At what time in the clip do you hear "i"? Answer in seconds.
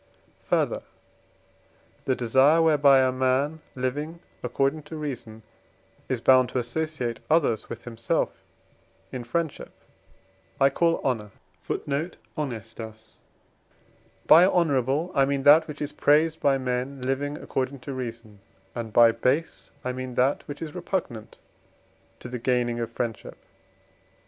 10.59-10.71, 15.13-15.25, 19.85-19.91